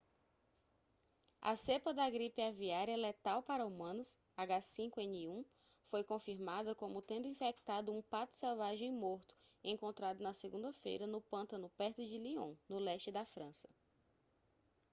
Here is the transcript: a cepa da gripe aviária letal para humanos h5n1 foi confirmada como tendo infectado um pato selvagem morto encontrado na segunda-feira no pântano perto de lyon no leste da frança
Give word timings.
a 1.43 1.55
cepa 1.55 1.93
da 1.93 2.09
gripe 2.09 2.41
aviária 2.41 2.95
letal 2.97 3.43
para 3.43 3.67
humanos 3.67 4.17
h5n1 4.35 5.45
foi 5.85 6.03
confirmada 6.03 6.73
como 6.73 7.03
tendo 7.03 7.27
infectado 7.27 7.93
um 7.93 8.01
pato 8.01 8.35
selvagem 8.35 8.91
morto 8.91 9.35
encontrado 9.63 10.19
na 10.23 10.33
segunda-feira 10.33 11.05
no 11.05 11.21
pântano 11.21 11.69
perto 11.77 12.03
de 12.03 12.17
lyon 12.17 12.55
no 12.67 12.79
leste 12.79 13.11
da 13.11 13.27
frança 13.27 13.69